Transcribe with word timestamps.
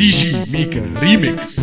DJ 0.00 0.48
Mika 0.48 0.80
Remix 1.02 1.60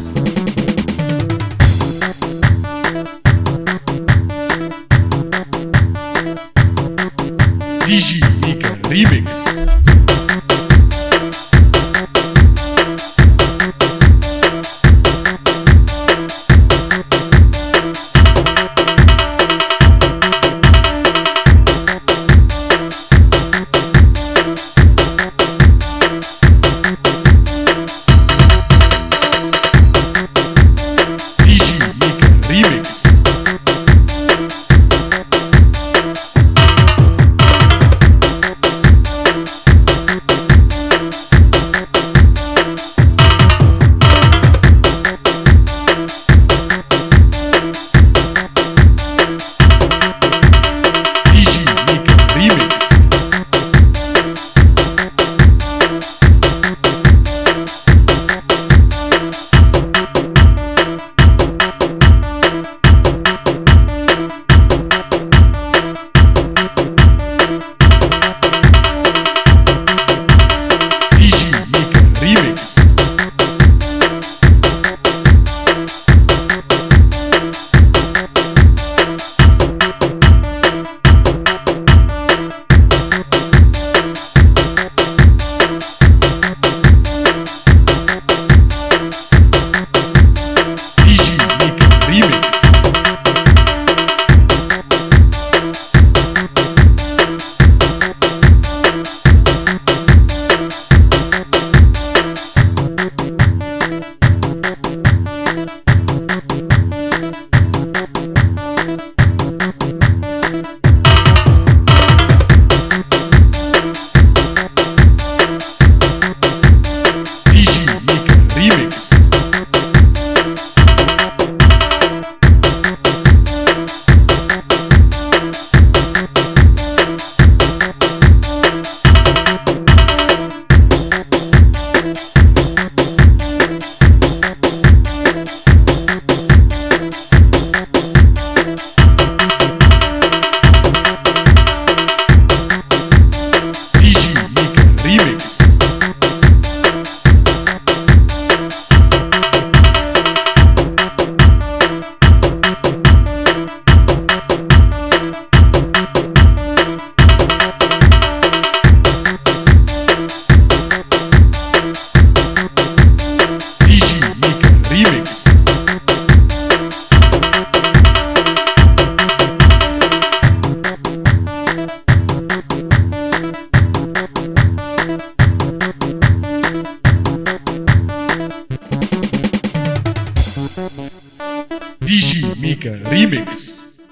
Nica 182.67 183.00
Remix. 183.05 183.66